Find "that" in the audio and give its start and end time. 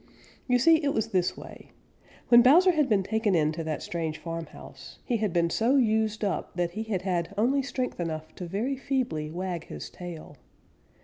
3.63-3.83, 6.55-6.71